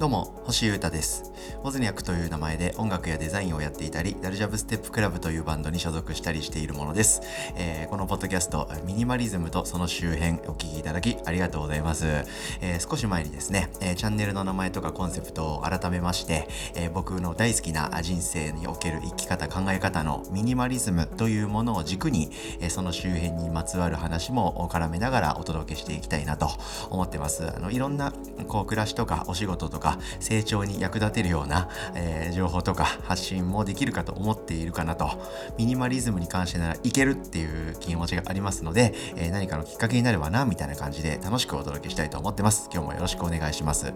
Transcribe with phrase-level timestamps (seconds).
[0.00, 1.30] どうも、星優太です。
[1.62, 7.20] オズニャクという名前で音楽やデザインをやっていたり、ダルジャブステップクラブというバンドに所属したりしているものです。
[7.54, 12.06] えー、このポッドキャスト、ミニマリズムとその周辺お聞きいただきありがとうございます。
[12.62, 22.30] えー、少し前にですね、えー、チャンネルの名前とかコンセプトを改めまして、え僕の大好きな人生における生き方、考え方のミニマリズムというものを軸に、
[22.60, 26.48] えその周辺にまつわる話も絡めながらお届けしていきたいなと
[26.88, 27.46] 思ってます。
[27.54, 28.14] あのいろんな
[28.48, 35.10] こう暮らしとかお仕事とか成長に役立てるような、えー、情報とか発信もできるかと思っているかなと。
[35.58, 42.68] ミニマリズムに関してならいけるっていう気持ちがありますので、えー、何かのきっかけになればなみたいな感じで楽しくお届けしたいと思ってます。
[42.72, 43.92] 今日もよろしくお願いします。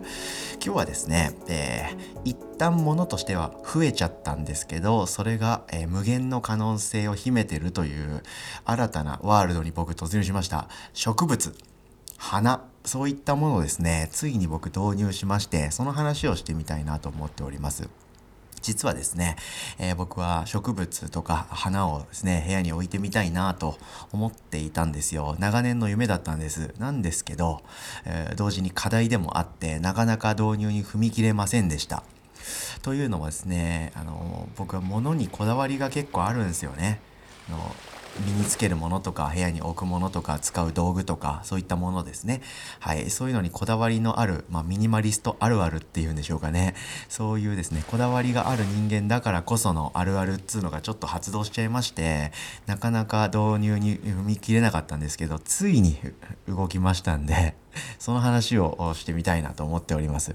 [0.64, 8.22] 今日はですね、えー、一旦物としては増えちゃったんですけどそれが、えー、無限の可能性を秘めてるという
[8.64, 10.68] 新たなワールドに僕突入しました。
[10.92, 11.73] 植物。
[12.18, 17.88] 花そういったものをですねついに僕導入しましてその話をしてみたいなと思っております。
[18.64, 19.36] 実はですね、
[19.78, 23.76] えー、僕は植物とか花をですね部屋に置いてみたいなと
[24.10, 25.36] 思っていたんですよ。
[25.38, 26.72] 長年の夢だったんです。
[26.78, 27.60] なんですけど、
[28.06, 32.04] えー、同時に課題でもあってなかなか導入に踏み切れませんでした。
[32.82, 37.00] というのもですねあの僕は物にこだわりが結構あるんですよね。
[37.50, 37.74] あの
[38.20, 42.42] 身につけるものとか部屋に置くものとか使う道具とかそういったものですね。
[42.80, 43.10] はい。
[43.10, 46.74] そういうのにこだわりのある、まあ、ミニマリストあるあるっていうんでしょうかね。
[47.08, 52.32] そういうですねこだわりがある人間だからこそのあるあるっつうのがちょっと発動しちゃいまして
[52.66, 55.98] なかなか導入に踏み切れなかったんですけどついに
[56.48, 57.54] 動きましたんで
[57.98, 60.34] その話をしてみたいなと思っております。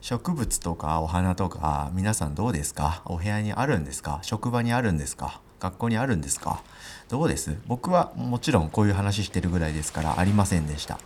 [0.00, 3.02] 植物とかお花とか皆さんどうですか？
[3.04, 4.18] お部屋にあるんですか？
[4.22, 5.40] 職場にあるんですか？
[5.62, 6.60] 学校にあるんですか？
[7.08, 7.56] どうです？
[7.68, 10.98] 僕はもちろんこういう話してるぐらいですからありませんでした。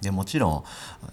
[0.00, 0.64] でもちろ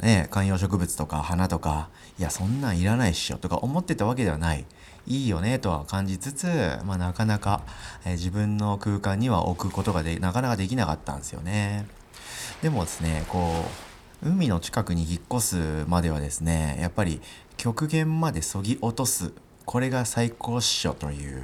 [0.02, 4.66] ん、ね、観葉植物とか花とかいやそんなんいらないっしょとか思ってたわけではない。
[5.06, 6.48] いいよねとは感じつつ、
[6.84, 7.62] まあ、なかなか、
[8.04, 11.86] え自分の空間には置くことがでなかなかできなかったんですよね。
[12.62, 13.66] でもですねこ
[14.24, 17.22] う海の近くに引っ越すまではですねやっぱり
[17.56, 19.32] 極限までそぎ落とす。
[19.66, 21.44] これが最高っしょという。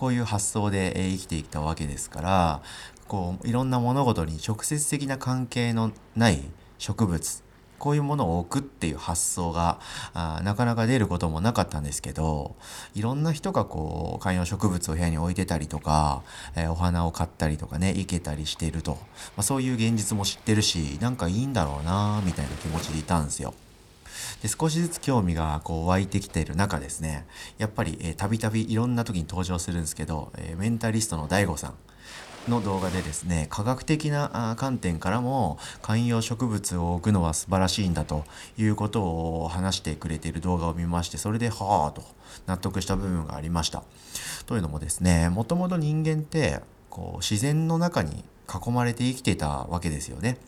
[0.00, 2.62] こういう発想で生きていったわけですから
[3.06, 6.40] こういろんな物事に直接的な関係のない
[6.78, 7.42] 植物
[7.78, 9.78] こういうものを置くっていう発想が
[10.14, 12.56] あなかなか出ることもなかったんですけど
[12.94, 16.22] いろんな人がこう観葉植物を部屋に置いてたりとか、
[16.56, 18.98] えー、お花を買ったりとかね生けたりしていると、ま
[19.40, 23.52] あ、そういう現実も知ってるしなんかいいんだろうなみたいな気持ちでいたんですよ。
[24.42, 27.26] で少しずつ興味がこう湧いてきている中ですね
[27.58, 31.74] やっぱりたびたびいろんな時に登場するんですけど、え、メンタリストの DAIGO さん
[32.48, 38.24] の動画でですね科学的な観点からも観葉植物を置くのは素晴らしいんだと
[38.56, 42.02] いうことを話してくれている動画を見ましてそれではあと
[42.46, 43.84] 納得した部分がありました。
[44.46, 50.38] というのもですねもともと人間ってこう自然の中に囲まれて生きてたわけですよね。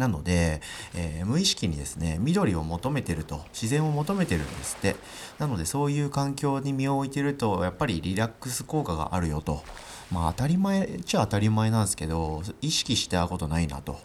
[0.00, 0.60] なので、
[0.94, 4.96] えー、無意識にですね緑を求めてると自然を求めてるんですって。
[5.38, 9.62] なのでそういう環境に身を置いてるとやっぱりリラックス効果があるよと。
[10.10, 14.00] まあ当たり前っちゃ当たり前なんですけど意識してたことないなと。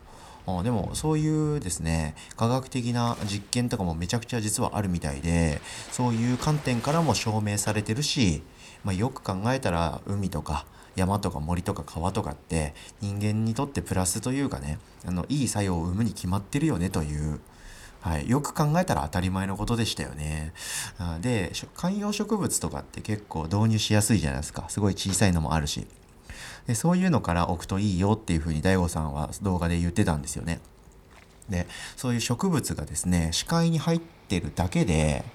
[0.63, 5.59] でもそういうですね科学的な実験とかもめちゃくちゃ実はあるみたいで
[5.91, 8.43] そういう観点からも証明されてるし、
[8.83, 17.39] まあ、よく考えたら海とか山とか森とか川とかって人間にとってプラスというかねあのいい作用を生むに決まってるよねという
[18.05, 20.53] はい、よく考えたら当たり前のことでしたよね。
[21.21, 25.87] で観葉植物とかって結構導入しやすいじゃないですかすごい小さいのもあるし
[26.67, 30.59] でそういうのから置くといいよっていうふうに DAIGO さんは動画で言ってたんですよね。
[31.49, 31.67] で
[31.97, 35.25] そういう植物がですね視界に入ってるだけで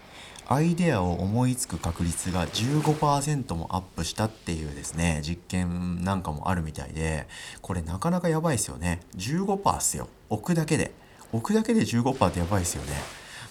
[0.52, 7.28] アイデアを思いつく確率が15%もアップしたっていうですね実験なんかもあるみたいで
[7.62, 8.98] これなかなかやばいですよね。
[9.16, 10.08] 15%っすよ。
[10.28, 10.90] 置くだけで。
[11.32, 12.94] 置くだけで15%ってやばいですよね。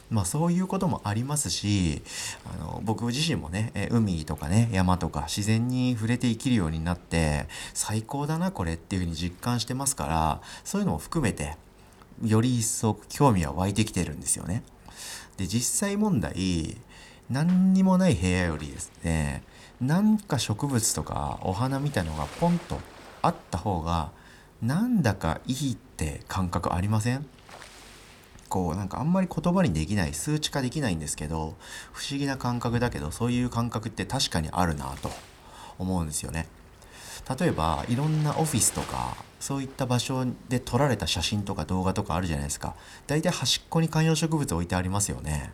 [0.09, 2.01] まあそういうこともありますし
[2.43, 11.55] あの僕自身もね海とかね山とか自然に触れて生きるようになって最高だなこれっていうふうに実感してますからそういうのも含めて
[12.25, 14.63] より一層興味は湧いてきてるんですよね。
[15.37, 16.75] で実際問題
[17.29, 19.43] 何にもない部屋よりですね
[19.79, 22.79] なんか植物とかお花みたいのがポンと
[23.21, 24.11] あった方が
[24.61, 27.25] なんだかいいって感覚ありません？
[28.49, 31.55] こうなんかあんまり言葉にできない数値化できないんですけど
[31.93, 35.11] 不思議な感覚だけどそういう感覚って確かにあるなと
[35.77, 36.47] 思うんですよね。
[37.39, 42.75] 例えばいろんなオフィスとかそういった場所で撮られた写真とか動画とかあるじゃないですか。
[43.05, 45.51] 大体端っこに観葉植物置いてありますよね。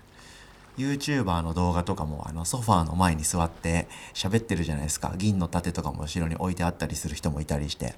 [0.78, 5.14] YouTuber の動画とかもあのソファーの前に座って喋ってるじゃないですか。
[5.18, 7.96] 銀の盾とかも後ろに置いてあったりする人もいたりして。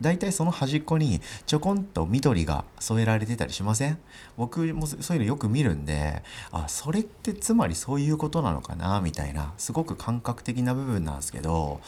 [0.00, 3.98] 大体その端っこにちょこんと緑が添えられてたりしません？
[4.36, 11.80] 僕もそういうのよく見るんであそれってつまりそういうことなのかなみたいなすごく感覚的な部分なんですけど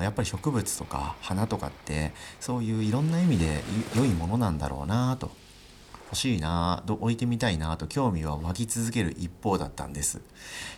[0.00, 3.64] やっぱり植物とか花とかってそういういろんな意味で
[3.96, 5.32] 良いものなんだろうなと
[6.08, 10.20] 欲しいな置いてみたいなと興味は湧き続ける一方だったんです。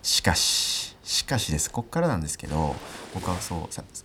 [0.02, 1.70] しかししかしです。
[1.70, 2.74] こっからなんですけど
[3.14, 3.58] 僕はそう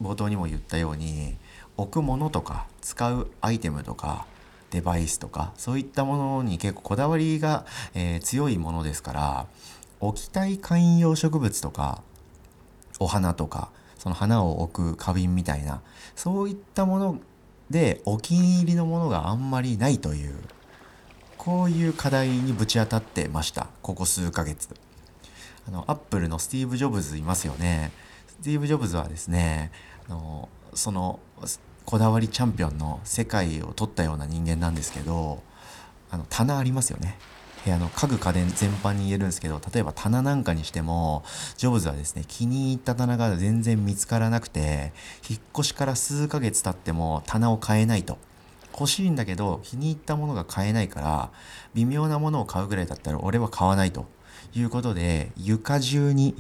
[0.04, 1.38] 冒頭にも言ったように
[1.78, 4.28] 置くものとか使うアイテムとか
[4.70, 9.48] デバイスとかそういったものに結構こだわりが、えー、強いものですから
[10.00, 12.04] 置きたい観葉植物とか
[13.00, 15.82] お花とかその花を置く花瓶みたいな
[16.16, 17.20] そういったもの
[17.70, 20.36] でお気に入りのものがあんまりないという。
[21.46, 23.68] こういう課題にぶち当たってました。
[23.84, 24.68] ここ数ヶ月。
[25.68, 27.92] あのアップルのスティーブ・ジョブズいますよね。
[28.28, 29.72] スティーブ・ジョブズはですね
[30.10, 31.20] あのその
[31.86, 35.44] こだわりチャンピオンの世界を取ったような人間なんですけど
[36.10, 37.16] あの棚ありますよね。
[37.64, 41.24] 部屋の家具家電全般に言えるんですけど例えば棚なんかにしても
[41.58, 44.94] ジョブズはですね気に入った棚が全然見つからなくて
[45.30, 48.18] 引っ越しから数ヶ月経っても棚を買えないと。
[48.78, 51.32] 欲しいんだけど気に入ったものが買えないから
[51.74, 54.06] 微妙なものを買うぐらいだったら俺は買わないと
[54.54, 56.36] いうことで床中に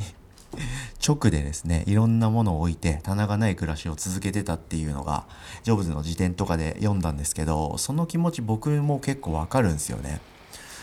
[1.05, 5.25] 直でですね、いろんなものを置いて棚がない暮らしを続けてたっていうのが、
[5.63, 10.21] ジョブズの辞典とかで読んだんですけど、その気持ち僕も結構わかるんですよね。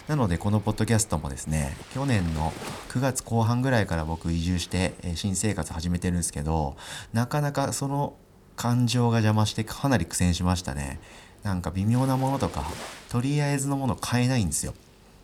[0.09, 2.53] なのでこのポッドキャストもですね、去年の
[2.89, 6.77] 9月後半ぐらいから僕移住して新生活始めてるんですけど、
[7.13, 8.15] なかなかその
[8.57, 10.99] 感情が邪魔してかなり苦戦しましたね。
[11.43, 12.65] なんか微妙なものとか、
[13.11, 14.75] とりあえずのもの買えないんですよ。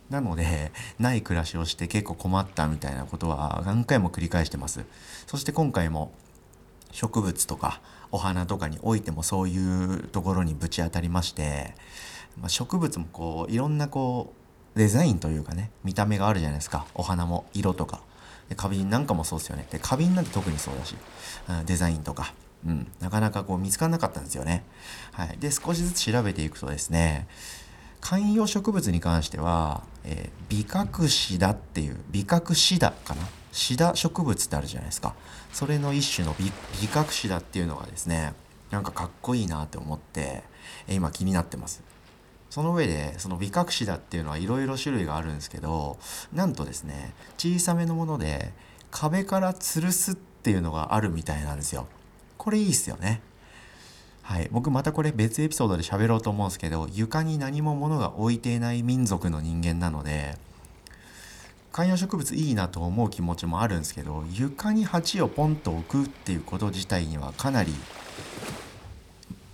[0.09, 4.83] なのでない暮らしをして結構困ったみたいなことは何回も繰り返してます。
[5.27, 6.11] そして今回も
[6.91, 7.79] 植物とか
[8.11, 11.75] お花とかにおいてもそういうところにぶち当たりまして、
[12.39, 14.33] まあ、植物もこういろんなこ
[14.75, 16.87] うデザインというかね見た目があるじゃないですか。
[16.95, 18.01] お花も色とか。
[18.49, 19.67] で花瓶なんかもそうですよね。
[19.69, 20.95] で花瓶なんて特にそうだし、
[21.49, 22.33] うん、デザインとか。
[22.65, 24.63] うん、なかなかこう見つからなかったんですよね。
[25.13, 27.27] はい、で少しずつ調べていくとですね
[28.01, 33.21] 観葉植物に関しては、えー、ビカクシダっていうビカクシダかな？
[33.51, 35.15] シダ植物ってあるじゃないですか。
[35.53, 36.51] それの一種のビ
[36.81, 38.33] ビカクシダっていうのがですね
[38.71, 40.43] なんかかっこいいなって思って、
[40.87, 41.81] えー、今気になってます。
[42.49, 45.97] その上でそのビカクシダっていうのはいろいろ種類があるんですけど
[46.33, 48.51] なんとですね小さめのもので
[48.91, 51.87] 壁から吊るすっていうのがあるみたいなんですよ。
[52.39, 53.21] これいいっすよね。
[54.23, 60.37] はい、僕またこれ別エピソードで喋ろうと思うんですけど床に何も物が置いていない民族の人間なので
[61.71, 67.73] 観葉植物いいなと思う気持ちもあるんですけど床に鉢をポンと置くっていうこと自体にはかなり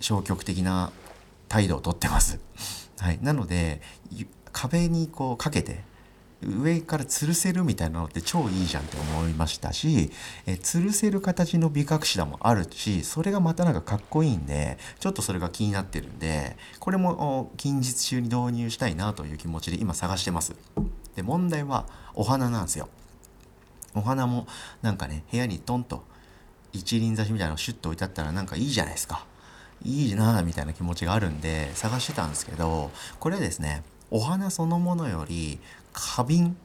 [0.00, 0.92] 消極的な
[1.48, 2.38] 態度をとってます。
[2.98, 3.80] はい、なので
[4.52, 5.84] 壁にこうかけて
[6.48, 10.10] 上から吊るせるみたいなのって超いいじゃんって思いましたし、
[10.46, 20.54] え吊るせる形の美隠しだもあるしそれがまたなんかかっこいいんでちょっとそれが気になってるんでこれも近日中に導入したいなという気持ちで今探してます。
[21.14, 22.88] で問題はお花なんですよ。
[23.94, 24.46] お花も
[24.82, 26.04] なんかね部屋にトンと
[26.72, 29.24] 一輪挿しみたいなのをシュッと置いてあったらなんかいいじゃないですか。
[29.84, 35.58] いいなみたいな気持ちがあるんで探してたんですけどこれはですねお花そのものより
[35.92, 36.56] 花瓶。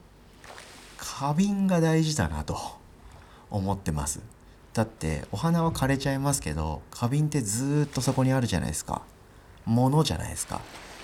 [0.98, 2.56] 花瓶が大事だなと
[3.50, 4.20] 思ってます。
[4.72, 9.02] だってお花は枯れちゃいますけど花瓶ってずっとそこにあるじゃないですか。
[9.64, 10.60] ものじゃないですか。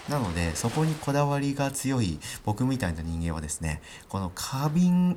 [0.08, 5.16] なのでそこにこだわりが強い僕みたいな人間はですねこの花瓶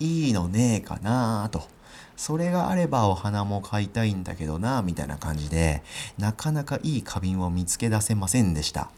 [0.00, 1.68] いいのねえかなと。
[2.16, 5.82] それがあればお花も買いたいんだけどなみたいな感じで
[6.18, 8.90] なかなかいい花瓶を見つけ出せませんでした。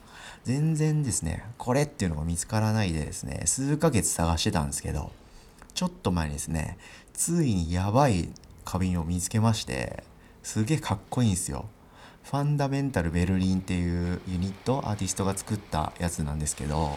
[0.45, 5.11] 全然ですね、これっていうのが見つからないでですね、数ヶ月探してたんですけど、
[5.73, 6.77] ちょっと前にですね、
[7.15, 8.29] ついにやばい
[8.65, 10.05] 花瓶を見つけまして、
[10.43, 11.65] すげえかっこいいんですよ。
[12.25, 16.91] ファンダメンタルベルリンっていうユニット、アーティストが作ったやつなんですけど、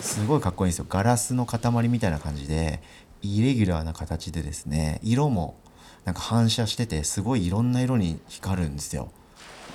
[0.00, 0.86] すごいかっこいいんですよ。
[0.88, 2.82] ガラスの塊みたいな感じで、
[3.20, 5.56] イレギュラーな形でですね、色も
[6.06, 9.10] なんか反射してて、すごいいろんな色に光るんですよ。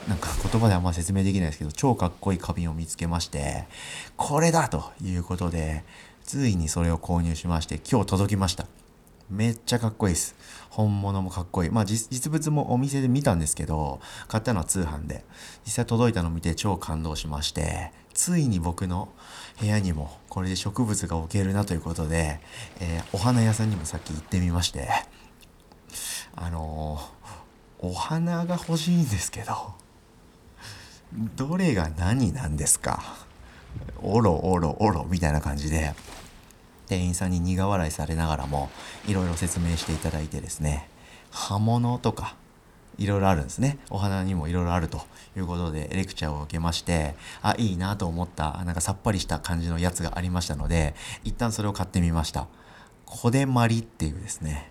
[0.08, 3.66] なんか言葉であんま説明できないですけど、超かっこいい花瓶を見つけまして、
[4.18, 5.84] これだということで、
[6.24, 8.68] ついにそれを購入しまして、今日届きました。
[9.30, 10.36] めっちゃかっこいいです。
[10.70, 11.70] 本物もかっこいい。
[11.70, 15.24] まあ実物もお店で見たんですけど買ったのは通販で。
[15.66, 19.10] 実際届いたのを見て超感動しましてついに僕の
[19.60, 22.40] 部屋にもこれで植物が置けるなということで、
[22.80, 24.90] えー、お花屋さんにもさっき行ってみまして
[26.36, 29.74] あのー、お花が欲しいんですけど
[31.36, 33.04] どれが何なんですか？
[34.02, 35.94] おろおろおろみたいな感じで。
[36.86, 38.70] 店員さんに苦笑いされながらも
[39.08, 40.90] いろいろ説明していただいてですね。
[41.32, 42.36] 刃物とか
[42.98, 43.80] いろいろあるんですね。
[43.90, 45.02] お花にもいろいろあると
[45.36, 50.94] いうことでレクチャーを受けましてあいいなと思ったなんかさっぱりした感じのやつがありましたので
[51.24, 52.48] 一旦それを買ってみました。
[53.06, 54.70] 小手まりっていうですね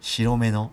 [0.00, 0.72] 白目の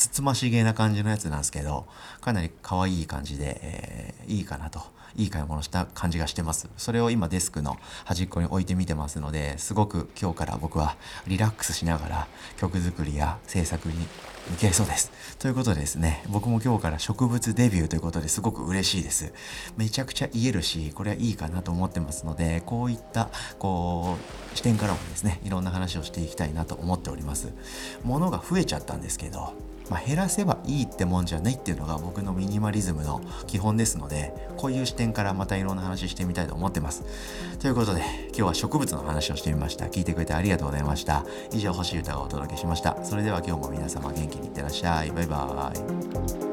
[0.00, 1.86] つつましげな感じのやつなんですけど
[2.22, 4.80] かなり可愛い感じで、えー、いいかなと
[5.14, 6.68] いい買い物した感じがしてます。
[6.76, 12.28] それを今デスクの端っこに置いてみてますので、すごく今日から僕はリラックスしながら
[12.58, 13.94] 曲作りや制作に
[14.50, 15.10] 向き合いそうです。
[15.38, 19.32] ということでですね、僕も今日から植物デビューということですごく嬉しいです。
[19.76, 27.52] めちゃくちゃ言えるし、これはいいかなと思ってますので、こういった、こう、視点からもですね、いろんな話をしていきたいなと思っております。
[28.04, 29.54] 物が増えちゃったんですけど、
[29.90, 37.04] まあ、減らせばいいってもんじゃないっていうのが僕のミニマリズムの基本ですのでこういう視点からまたいろんな話してみたいと思ってます。
[37.58, 39.86] ということで今日は植物の話をしてみました。
[39.86, 41.24] 聞いてくれてありがとうございました。
[41.52, 43.04] 以上星歌がお届けしました。
[43.04, 45.10] それでは今日も皆様元気にいってらっしゃい。
[45.10, 46.49] バイバーイ。